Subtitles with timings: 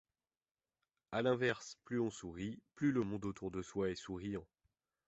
[1.11, 4.47] À l'inverse, plus on sourit, plus le monde autour de soi est souriant.